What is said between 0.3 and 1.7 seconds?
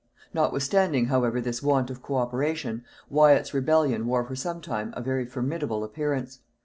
Notwithstanding however this